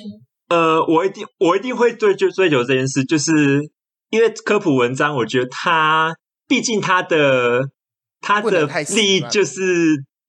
[0.49, 3.33] 呃，我一定我一定会追就追求这件事，就是。
[4.11, 6.15] 因为科普文章，我觉得它
[6.47, 7.59] 毕竟它的
[8.21, 9.61] 它的利益就是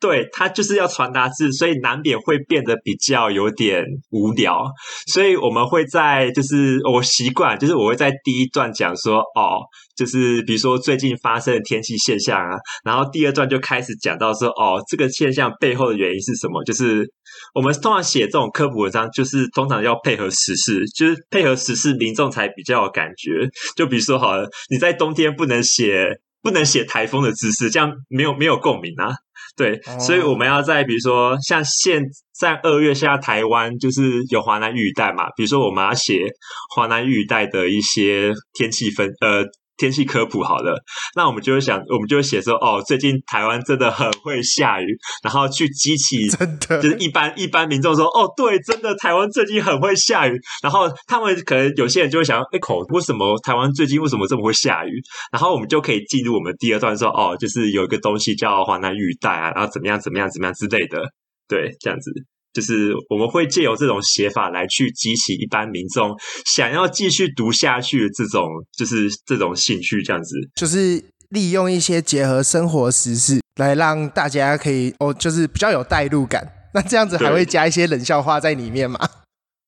[0.00, 4.64] 对它就是要传达字，所以难免会变得比较有点无聊。
[5.06, 9.60] 所以我们会在就是我习惯，就是我会在第一段讲说哦，
[9.94, 17.12] 就是比如说最近发生的天气现象啊，然后第二段就开始讲到说哦，这个现象背后的原因是什么，就是。
[17.54, 23.48] 我们通常写这种科普文章，就是通常要配合时事，就是配合时事，民众才比较有感觉。
[23.76, 26.08] 就比如说，好了，你在冬天不能写
[26.42, 29.14] 不能写台风的知识，这样没有没有共鸣啊。
[29.56, 32.02] 对，哦、所以我们要在比如说像现
[32.38, 36.26] 在二月，现在台湾就是有华南雨雨带嘛，比如说我们要写
[36.74, 39.44] 华南雨雨带的一些天气分呃。
[39.80, 40.78] 天气科普好了，
[41.16, 44.86] 那我们就会想，我们就会写说，哦，最近台湾真的很会下雨，
[45.24, 54.92] 然后去激起， 真的就是一般一般民众说，哦，对，真的台湾最近很会下雨，然后他们可能有些人就会想，哎，口为什么台湾最近为什么这么会下雨？
[55.32, 61.00] 然后我们就可以进入我们第二段说，哦，就是有一个东西叫华南雨带啊，然后怎么样怎么样怎么样之类的，
[61.48, 62.12] 对，这样子。
[62.52, 70.36] 就是我们会借由这种写法来去激起一般民众想要继续读下去的这种，就是这种兴趣，这样子。
[70.54, 76.52] 就是利用一些结合生活时事来让大家可以哦，就是比较有代入感。
[76.74, 78.98] 那这样子还会加一些冷笑话在里面吗？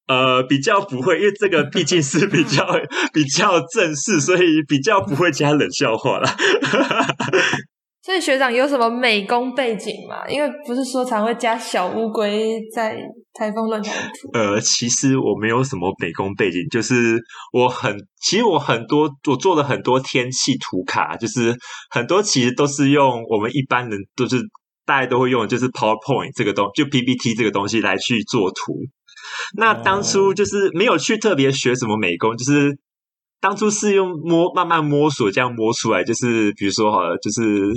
[0.09, 2.67] 呃，比较不会，因为这个毕竟是比较
[3.15, 6.37] 比较正式，所以比较不会加冷笑话啦。
[8.03, 10.29] 所所以学长有什么美工背景吗？
[10.29, 12.95] 因为不是说常会加小乌龟在
[13.33, 14.29] 台风论坛图。
[14.35, 17.19] 呃，其实我没有什么美工背景，就是
[17.55, 21.57] 我很，其实我很多我做了很多天气图卡，就是
[21.89, 24.37] 很多其实都是用我们一般人都是
[24.85, 28.75] 大家都会用的，就是 PowerPoint 这个东就 PPT 这个东西来去做图。
[29.57, 32.77] 那当初就是没有去特别学什么美工，就是
[33.43, 37.71] 当初是用摸慢慢摸索这样摸出来，就是比如说好了，就是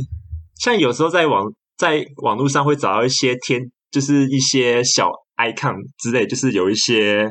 [0.61, 7.27] 像有时候在网在网络上会找到一些天，就是一些小 icon 之类，就是有一些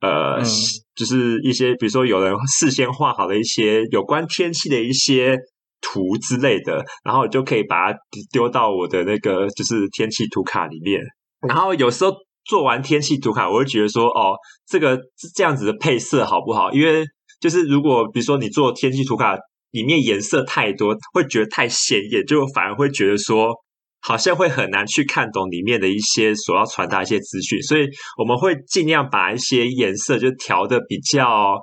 [0.00, 0.44] 呃，嗯、
[0.96, 5.38] 就是一些比如说有人事先画好的一些有关天气的一些
[5.80, 7.98] 图之类的，然后就可以把它
[8.32, 11.00] 丢到我的那个就是天气图卡里面，
[11.48, 12.12] 然后有时候。
[12.46, 14.34] 做完天气图卡，我会觉得说，哦，
[14.66, 14.98] 这个
[15.34, 16.72] 这样子的配色好不好？
[16.72, 17.04] 因为
[17.40, 19.36] 就是如果比如说你做天气图卡
[19.70, 23.54] 里面颜色太多，会觉得太鲜艳，就反而会觉得说，
[24.00, 27.60] 好像会很难去看懂里面的一些所要传达一些资讯。
[27.62, 31.56] 所以我们会尽量把一些颜色就调的比较。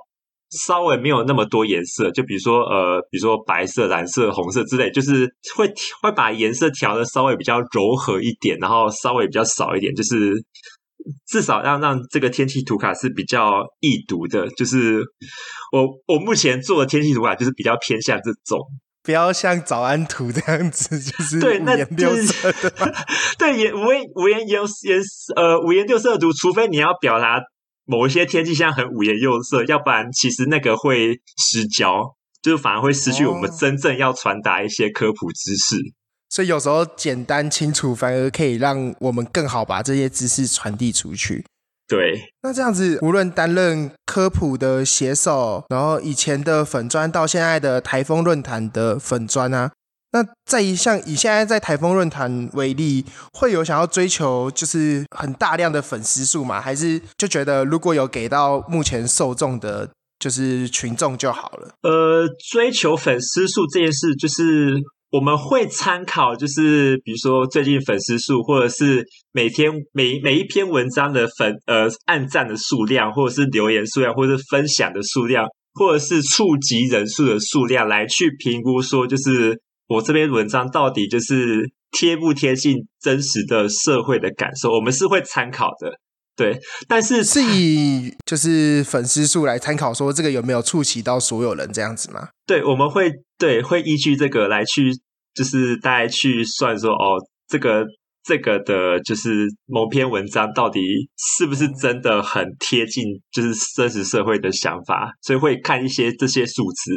[0.50, 10.32] 稍微没有那么多颜色，就比如说呃，比如说白色、蓝色、红色之类，就是会会把颜色调的稍微比较柔和一点，然后稍微比较少一点，就是
[11.26, 14.48] 至少要让这个天气图卡是比较易读的。
[14.50, 15.02] 就是
[15.72, 18.58] 我我目前做的天气图卡就是比较偏向这种，
[19.02, 22.94] 不要像早安图这样子，就是对， 那五颜六色的，
[23.38, 25.00] 对，颜五颜五颜颜颜
[25.36, 27.40] 呃五颜六色的图，除非你要表达。
[27.90, 32.02] 某一些天气像很五颜六色，要不然其实那个会失焦，
[32.42, 35.76] 就是反而会失去我们真正要传达一些科普知识。
[36.28, 36.30] 哦。
[36.30, 41.44] 所以有时候简单清楚反而可以让我们更好把这些知识传递出去。
[41.88, 49.72] 对，那这样子，无论担任科普的写手，然后以前的粉专到现在的台风论坛的粉专啊。
[50.12, 56.60] 那在一像以现在在台风论坛为例，会有想要追求就是很大量的粉丝数吗？
[56.60, 59.88] 还是就觉得如果有给到目前受众的，
[60.18, 61.70] 就是群众就好了？
[61.82, 79.60] 呃，追求粉丝数这件事，就是我们会参考，就是比如说最近粉丝数，或者是每天每每一篇文章的粉呃按赞的数量，或者是留言数量，或者是分享的数量，或者是触及人数的数量，来去评估说就是。
[79.90, 84.70] 我这篇文章到底就是贴不贴近真实的社会的感受？
[84.72, 85.90] 我们是会参考的，
[86.36, 92.28] 对，但是是以就是粉丝数来参考，说这个有没有触及到所有人这样子吗？
[92.46, 94.90] 对，我们会对会依据这个来去，
[95.34, 97.16] 就是大概去算说，哦，
[97.48, 97.86] 这个
[98.24, 100.80] 这个的，就是某篇文章到底
[101.36, 106.92] 是不是真的很贴近，就是真实社会的想法，所以会看一些这些数字。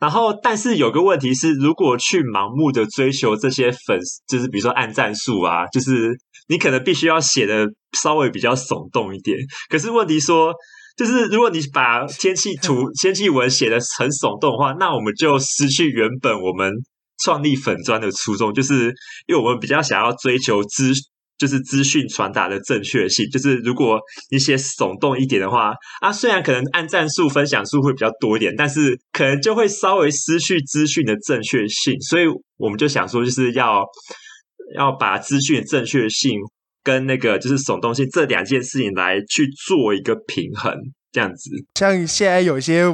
[0.00, 6.16] 然后，但是有个问题是，如果去盲目的追求这些粉，就是比如说按赞数啊，就是
[6.48, 7.66] 你可能必须要写的
[8.00, 9.36] 稍微比较耸动一点。
[9.68, 10.54] 可是问题说，
[10.98, 16.70] 就是如果你把天气图、天气文写的很耸动的话，那我们就失去原本我们
[17.22, 18.92] 创立粉砖的初衷，就是
[19.26, 20.92] 因为我们比较想要追求资。
[21.38, 24.00] 就是资讯传达的正确性，就是如果
[24.32, 32.24] 你写耸动一点的话，啊，虽然可能按赞数、分享数会比较多一点，但是可能就会稍微失去资讯的正确性，所以
[32.56, 33.84] 我们就想说，就是要
[34.74, 36.32] 要把资讯的正确性
[36.82, 40.74] 跟那个就是耸动性这两件事情来去做一个平衡，
[41.12, 41.50] 这样子。
[41.74, 42.84] 像现在有些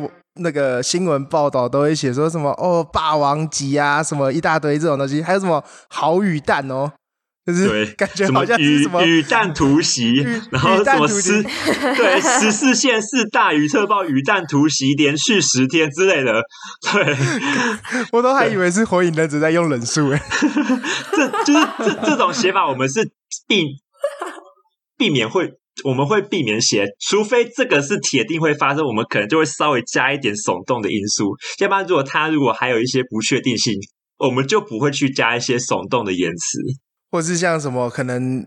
[0.41, 6.91] 那个新闻报道都会写说什么哦，霸王级啊，什么一大堆这种东西，还有什么好雨弹哦。
[7.47, 10.15] 就是感觉好像是什么雨弹突袭，
[10.51, 16.43] 然后什么十对十四县市大雨特报，雨弹突袭连续十天之类的，
[16.91, 17.17] 对，
[18.13, 20.23] 我都还以为是火影忍者在用忍术诶，
[21.13, 23.05] 这就是这这种写法，我们是
[23.47, 23.67] 避
[24.97, 25.51] 避免会，
[25.85, 33.75] 我们会避免写，除非这个是铁定会发生，我们可能就会稍微加一点耸动的因素，要不然如果他如果还有一些不确定性，
[34.17, 36.59] 我们就不会去加一些耸动的言辞。
[37.15, 38.45] 或是像什么可能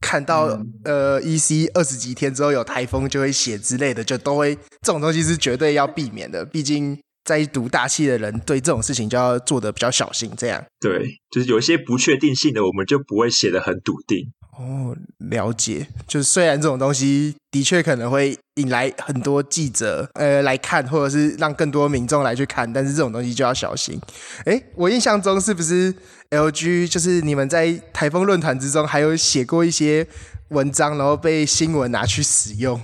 [0.00, 6.44] 看到、嗯、呃，EC 二十几天之后有台风就会写之类的，就都会这种东西是绝对要避免的。
[6.44, 10.32] 毕竟在读大气的人对这种事情就要做的比较小心。
[10.36, 14.32] 这样对，就是有一些不确定性的，我们就不会写的很笃定。
[14.58, 15.86] 哦，了解。
[16.06, 24.00] 就是虽然这种东西的确可能会引来很多记者呃来看，或者是让更多民众来去看，但是这种东西就要小心。
[24.46, 25.94] 诶，我印象中是不是
[26.30, 30.04] LG 就是你们在台风论坛之中还有写过一些
[30.48, 32.80] 文章，然后被新闻拿去使用？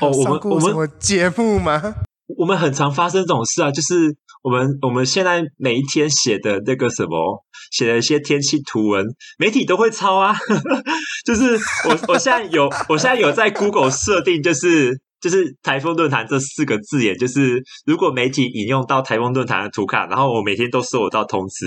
[0.00, 1.96] 哦，我们上过什么节目吗？
[2.38, 4.16] 我们很常发生这种事啊，就是。
[4.46, 9.04] 我们我们现在每一天写的那个什么，写的一些天气图文，
[9.38, 10.36] 媒体都会抄啊。
[11.26, 15.00] 就是我我现在有，我现在有在 Google 设定，就是。
[15.20, 21.66] 就是台风论坛这四个字眼，就是如果媒体引用到台风论坛的图卡，然后我每天都收得到通知。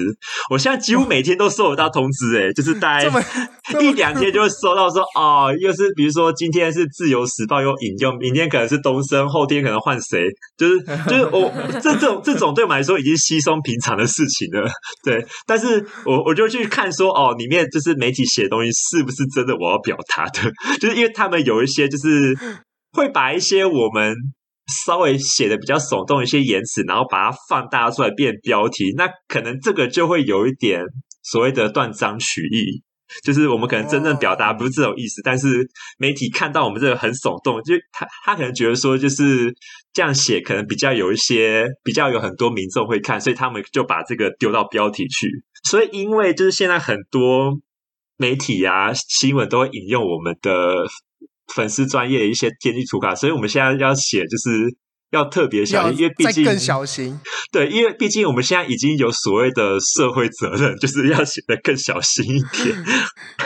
[0.51, 3.09] 我现在几乎每天都收得到通知，诶 就是大概
[3.81, 10.27] 一两天就会收到说，哦，又是比如说今天是自由时报又引用，明天可能是东升，后天可能换谁，
[10.57, 14.69] 就是就是我 这这种这种对我们来说已经稀松平常的事情了，
[15.03, 15.25] 对。
[15.45, 22.37] 但是我我就去看说，哦，里面就是媒体写的东西是不是真的我要表达的，就是因为他们有一些就是。
[22.91, 24.15] 会把一些我们
[24.85, 30.83] 稍微写的比较耸动一些言辞，然后把它放大出来变标题，那可能这个就会有一点
[31.23, 32.83] 所谓的断章取义，
[33.23, 35.67] 就是我们可能真正表达不是这种意思，但是
[35.97, 39.53] 媒体看到我们这个很耸动，就他他可能觉得说就是
[39.91, 45.27] 这样写可能比较有一些比较有很多民众会看，所以他们就把这个丢到标题去。
[45.63, 47.59] 所以因为就是现在很多
[48.17, 50.85] 媒体啊新闻都会引用我们的。
[51.55, 54.75] 粉丝专业的一些天气图卡，所以我们现在要写，就是
[55.11, 57.19] 要特别小心，因为毕竟更小心。
[57.51, 62.75] 对，因为毕竟我们现在已经有所谓的社会责任， 就是要写的更小心一点。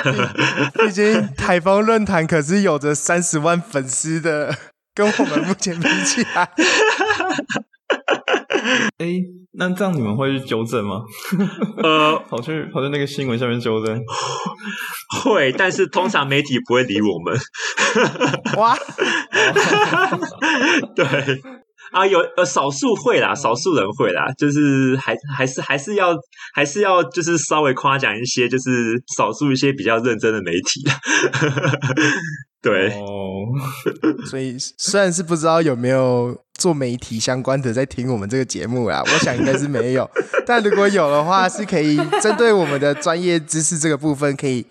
[0.77, 4.57] 毕竟台风论坛可是有着三十万粉丝的，
[4.93, 6.51] 跟我们目前比起来。
[8.97, 9.07] 哎，
[9.53, 11.01] 那这样你们会去纠正吗？
[11.83, 14.01] 呃， 跑去跑去那个新闻下面纠正，
[15.23, 17.37] 会，但是通常媒体不会理我们。
[18.57, 18.77] 哇，
[20.95, 21.05] 对
[21.91, 26.15] 啊，有呃少数会啦，少数人会啦，就是还还是还是要
[26.55, 30.81] 还是要就是稍微夸奖一些，就是少数一些比较认真的媒体。
[32.63, 33.51] 对哦，
[34.31, 40.09] 所以虽然是不知道有没有做媒体相关的在听我们这个节目啊，我想应该是没有。
[40.45, 44.65] 但如果有的话，是可以针对我们的专业知识这个部分，可以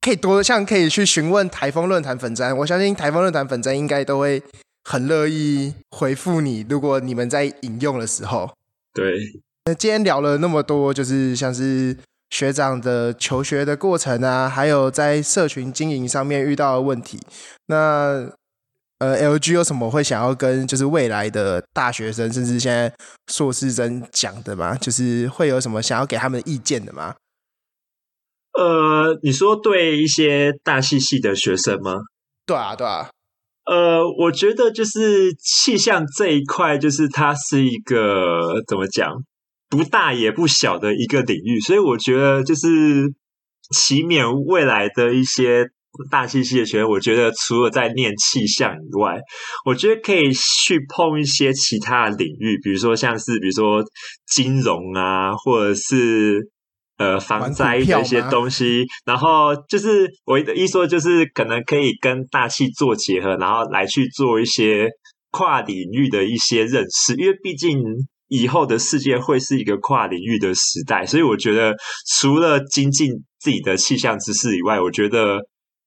[0.00, 2.56] 可以多像可以去询问台风论坛粉专。
[2.56, 4.42] 我相信台风论坛粉专应该都会
[4.84, 6.64] 很乐意回复你。
[6.70, 8.50] 如果你们在引用的时候，
[8.94, 9.18] 对。
[9.66, 11.94] 那今天聊了那么多，就是像是。
[12.30, 17.18] 学长的求学的过程啊，还有在社群经营上面遇到的问题，
[17.66, 18.30] 那
[18.98, 22.92] 呃，LG 有什么会想要跟就是未来的大学生，甚至现在
[23.28, 24.74] 硕士生讲的吗？
[24.76, 27.14] 就是会有什么想要给他们意见的吗？
[28.58, 31.92] 呃，你说对一些大系系的学生吗？
[32.44, 33.08] 对啊，对啊。
[33.66, 39.22] 呃，我觉得就是气象这一块，就是它是一个怎么讲？
[39.70, 43.12] 不大也不小的一个领域，所以我觉得就是
[43.74, 45.66] 期勉未来的一些
[46.10, 49.18] 大气系的学生，我觉得除了在念气象以外，
[49.66, 53.84] 我觉得可以去碰一些其他的领域，比如说像是比如说
[54.26, 56.48] 金融啊，或者是
[56.96, 58.86] 呃防灾的一些东西。
[59.04, 64.88] 然后就是我的意思说，就是可能可以跟大气做结合，然后来去做一些
[65.30, 67.78] 跨领域的一些认识，因为毕竟。
[68.28, 71.74] 以后的世界会是一个跨领域的时代，所以我觉得
[72.18, 73.10] 除了精进
[73.40, 75.38] 自己的气象知识以外，我觉得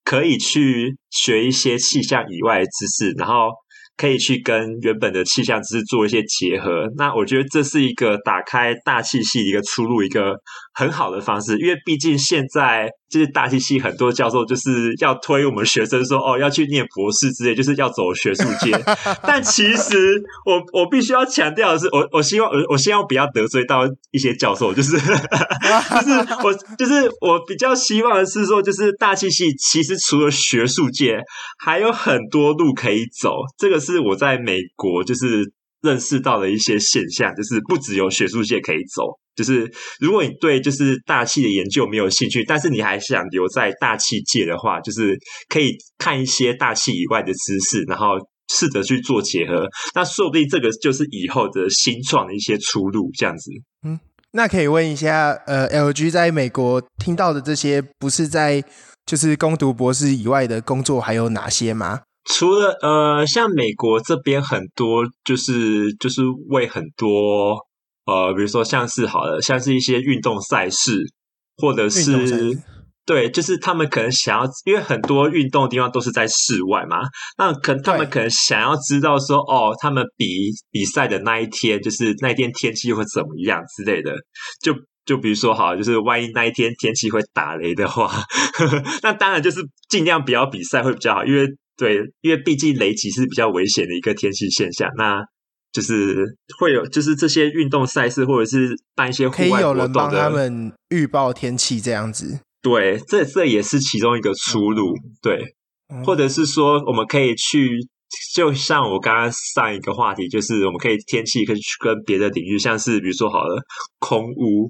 [0.03, 3.49] 可以去学一些气象以外的知识，然后
[3.95, 6.91] 可以去跟原本的气象知识做一些结合。
[6.97, 10.35] 那我觉得这是一个打开大气系一个出路，一个
[10.73, 12.89] 很好的方式，因为毕竟现在。
[13.11, 18.71] 就是大气系很多教授就是要推我们学生说哦，要去念博士之类，就是要走学术界。
[19.21, 23.81] 但其实我我必须要强调的是，我我希望我我希望不要得罪到
[24.11, 31.19] 一些教授，就是 就是我就是我比较希望的是说，就是大气系其实除了学术界，
[31.59, 33.31] 还有很多路可以走。
[33.57, 35.51] 这个是我在美国就是
[35.81, 39.19] 认识到了一些现象，就是不只有学术界可以走。
[39.33, 45.17] 就是如果你对就是大气的研究没有兴趣，但是你还想留在大气界的话，就是
[45.47, 48.07] 可以看一些大气以外的知识，然后
[48.53, 49.65] 试着去做结合。
[49.95, 53.51] 那说不定这个就是以后的新创的一些出路，这样子。
[53.87, 53.97] 嗯，
[54.33, 58.61] 那可以问一下，呃，LG 在美国听到的这些，不是在
[59.05, 62.01] 就是攻读博士以外的工作还有哪些吗？
[62.25, 67.57] 除了呃，像美国这边很多，就是就是为很多。
[68.03, 71.03] 呃，比如说像是好的，像是一些运动赛事，
[71.57, 72.57] 或者是
[73.05, 76.97] 对，就是他们可能想要，因为很多运动的地方都是在室外嘛，
[77.37, 80.25] 那可能他们可能想要知道说，哦，他们比
[80.71, 84.11] 比赛的那一天，就是那一天天气会怎么样之类的。
[84.63, 84.73] 就
[85.05, 91.47] 就比如说，好，就是万一那一天天气会打雷的话，呵呵，那当然就是尽量不要比赛会比较好，因为
[91.77, 94.89] 对，因为毕竟雷击是比较危险的一个天气现象。
[94.97, 95.23] 那
[95.71, 102.41] 就是会有，就是这些运动赛事，或者是办一些户外活动他们预报天气这样子。
[102.61, 104.93] 对，这这也是其中一个出路。
[105.21, 105.55] 对，
[105.87, 107.79] 嗯、或者是说，我们可以去，
[108.35, 113.63] 就像我刚刚上一个话题，就是我们可以天气可以去跟别的领域，像是比如说好了
[113.97, 114.69] 空屋，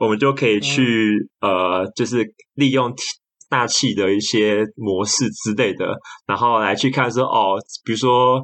[0.00, 2.92] 我们就可以去、嗯、呃，就是利用
[3.48, 5.86] 大气的一些模式之类的，
[6.26, 8.42] 然后来去看说哦，比如说。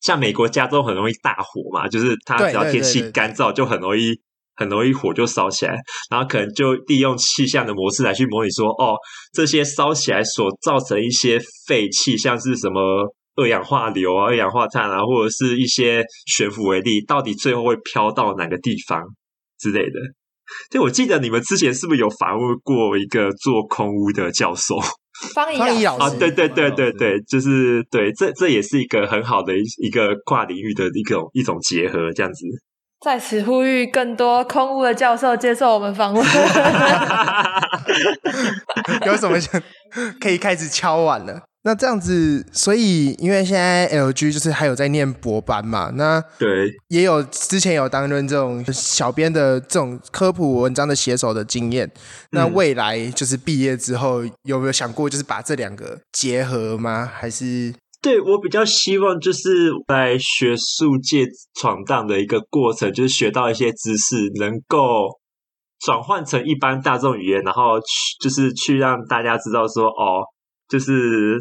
[0.00, 4.12] 像美国加州很容易大火嘛，就是它只要天气干燥，就很容易
[4.54, 5.74] 很容易火就烧起来。
[6.10, 8.98] 然后可能就利用气象的模式来去模拟说，哦，
[9.32, 12.82] 这些烧起来所造成一些废气，像是什么
[13.36, 19.02] 二氧化硫啊、二氧化碳啊，或者是一些悬浮微粒，到底最后会飘到哪个地方
[19.58, 19.98] 之类的。
[20.70, 24.78] 就我记得你们之前是不是有访问过一个做空屋的教授？
[25.32, 32.44] 方怡老师啊，对对对对对，就是对，这这也是一个很好的一一个跨领域的一种一种结合，这样子。
[33.00, 36.24] 在此呼吁更多空屋的教授接受我们访问。
[39.06, 39.62] 有什么想
[40.20, 41.42] 可以开始敲碗了？
[41.66, 51.90] 那这样子，所以因为现在 LG 就是还有在念博班嘛，那对，也有之前有担任这种小编的这种科普文章的写手的经验。
[52.32, 57.10] 那未来就是毕业之后，有没有想过就是把这两个结合吗？
[57.10, 57.74] 还是？
[58.02, 61.26] 对，我比较希望就是在学术界
[61.58, 64.78] 闯荡的一个过程，就是学到一些知识，能够
[65.80, 67.86] 转换成一般大众语言，然后去
[68.20, 70.20] 就是去让大家知道说，哦，
[70.68, 71.38] 就是。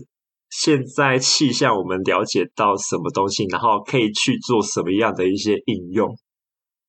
[0.56, 6.16] 现在气象，我们了解到什么东西，然后可以去做什么样的一些应用？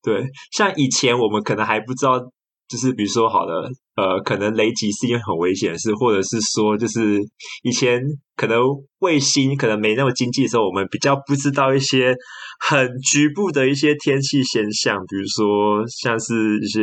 [0.03, 2.19] 对，像以前我们可能还不知道，
[2.67, 3.53] 就是比如说，好的，
[3.95, 7.19] 呃，可能雷击是一件很危险的事，或者是说，就是
[7.63, 7.99] 以前
[8.35, 8.61] 可能
[8.99, 12.15] 卫星可能没那么经济的时候，我们比较不知道一些
[12.59, 16.81] 很局部的一些天气现象，比如说像是一些，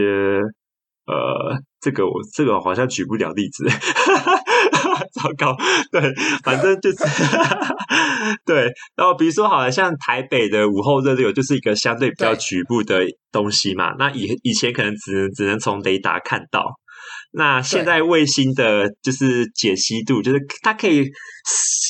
[1.07, 3.65] 呃，这个我这个好像举不了例子。
[5.13, 5.57] 糟糕，
[5.93, 6.01] 对，
[6.43, 6.99] 反正就是
[8.47, 8.73] 对。
[8.97, 13.95] 然后比如说，好了，像台北的午后热流，就是一个相对比较局部的东西嘛。
[13.99, 16.65] 那以以前可能只能只能从雷达看到，
[17.33, 21.05] 那现在卫星的就是解析度，就是它可以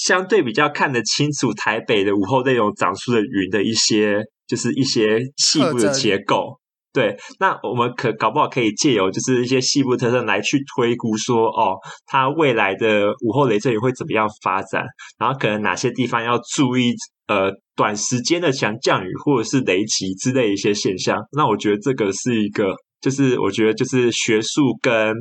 [0.04, 6.58] 相对比较看得清楚台北的午后那种长出的云的一些，就是一些细部的结构。
[6.92, 14.84] 对，那我们可搞不好可以借由就是一些西部特征来去推估说，哦，它未来的午后雷阵雨会怎么样发展，
[15.18, 16.92] 然后可能哪些地方要注意，
[17.28, 21.16] 呃，短时间的强降雨或者是雷击之类一些现象。
[21.34, 25.14] 那我觉得这个是一个，就是我觉得就是学术跟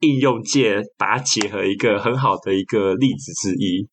[0.00, 3.86] 应用界把它结合一个很好的一个例子之一。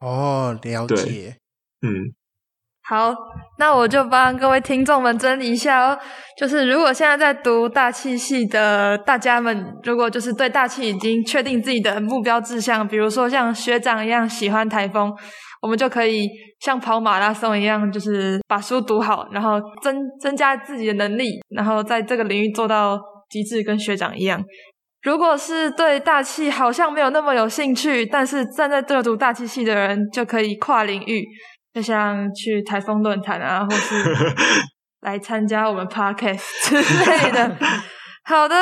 [0.00, 1.36] 哦，了解，
[1.82, 2.14] 嗯。
[2.90, 3.14] 好，
[3.56, 5.96] 那我就帮各位听众们整理一下哦。
[6.36, 15.14] 就是如果现在在读大气系的大家们，如果就是对大气已经确定自己的目标志向，比如说像学长一样喜欢台风，
[15.62, 16.28] 我们就可以
[16.58, 24.42] 像跑马拉松一样，就是把书读好，然后增增加自己的能力，然后在这个领域做到极致，跟学长一样。
[25.02, 31.24] 如果是对大气好像没有那么有兴趣，但是站在这读大气系的人，就可以跨领域。
[31.72, 33.94] 就像去台风论坛啊，或是
[35.02, 37.56] 来参加我们 podcast 之类的。
[38.24, 38.54] 好的，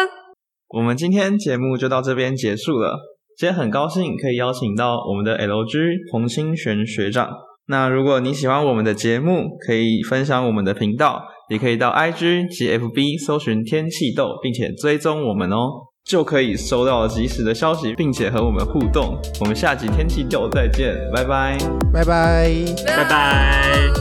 [0.69, 2.97] 我们今天节目就到这边结束了。
[3.37, 7.31] 今天很高兴可以邀请到我们的 LG 彭清玄学长。
[7.67, 15.88] 那如果你喜欢我们的节目，可以分享我们的频道，也可以到 IG 及 FB 搜寻天气豆，并且追踪我们哦。
[16.09, 19.21] 就可以收到及时的消息，并且和我们互动。
[19.39, 21.59] 我们下集天气豆再见，拜拜，
[21.93, 22.49] 拜拜，
[22.87, 23.93] 拜 拜。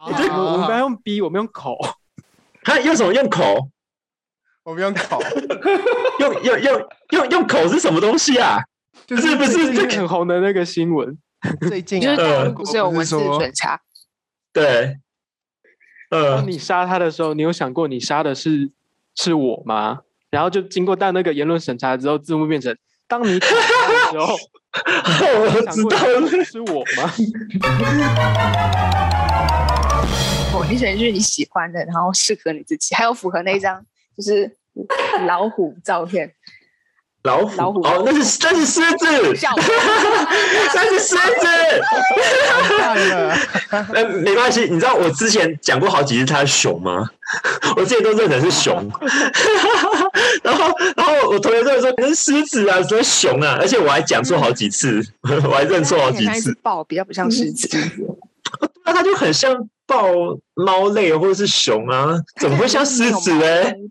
[0.00, 1.76] 我我们不要用鼻，我们用口。
[2.64, 3.68] 他用什么用口？
[4.64, 5.22] 我们用口。
[6.18, 8.58] 用用用用用口是什么东西啊？
[9.06, 11.16] 就是不是很红的那个新闻？
[11.68, 13.80] 最近就是不是有文字审查？
[14.52, 14.98] 对，
[16.10, 18.70] 呃，当你杀他的时候，你有想过你杀的是
[19.14, 20.00] 是我吗？
[20.30, 22.76] 然后就经过但那个言论审查之后，字幕变成
[23.06, 24.34] 当你打他的时候，
[25.84, 27.12] 我知道是我吗？
[30.52, 33.84] 哦，你选的就是你喜欢的，然后适合你自己，还有符合那一张
[34.16, 34.56] 就是
[35.26, 36.34] 老虎照片。
[37.26, 39.06] 老虎，老虎哦，那是那是狮子，
[40.74, 41.46] 那是狮子。
[43.92, 47.10] 呃， 没关系，你知道我之前讲过好几次它是熊吗？
[47.76, 48.74] 我之前都认成是熊。
[50.42, 56.56] 然后，然后我同学都会说跟狮子啊，什么熊啊，而且我还讲错好几次，嗯、我还认错好几次。
[56.62, 57.68] 豹比较不像狮子，
[58.84, 60.12] 那它就很像豹、
[60.54, 63.40] 猫类或者是熊啊， 怎么会像狮子呢？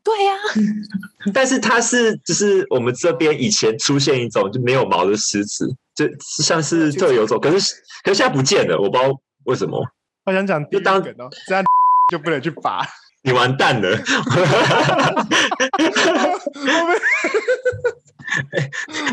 [0.04, 0.43] 对呀、啊，
[1.34, 7.74] 但是它是就是我们这边以前出现一种就没有毛的狮子，就像是特有种，可是
[8.04, 9.10] 可是现在不见了，我不知道
[9.46, 9.82] 为什么。
[10.26, 11.64] 我想讲就当梗哦，这样
[12.12, 12.86] 就不能去拔。
[13.24, 13.98] 你完蛋了！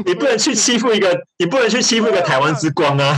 [0.05, 3.16] 你不能去欺负一个，你不能去欺负一个台湾之光啊！